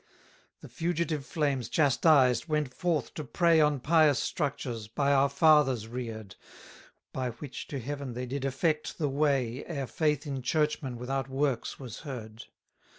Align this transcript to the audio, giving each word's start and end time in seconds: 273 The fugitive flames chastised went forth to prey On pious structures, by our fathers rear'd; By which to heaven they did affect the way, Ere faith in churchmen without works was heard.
273 0.61 0.61
The 0.67 0.73
fugitive 0.75 1.25
flames 1.27 1.69
chastised 1.69 2.47
went 2.47 2.73
forth 2.73 3.13
to 3.13 3.23
prey 3.23 3.61
On 3.61 3.79
pious 3.79 4.17
structures, 4.17 4.87
by 4.87 5.11
our 5.13 5.29
fathers 5.29 5.87
rear'd; 5.87 6.33
By 7.13 7.29
which 7.33 7.67
to 7.67 7.79
heaven 7.79 8.13
they 8.15 8.25
did 8.25 8.43
affect 8.43 8.97
the 8.97 9.07
way, 9.09 9.63
Ere 9.67 9.85
faith 9.85 10.25
in 10.25 10.41
churchmen 10.41 10.97
without 10.97 11.29
works 11.29 11.79
was 11.79 11.99
heard. 11.99 12.45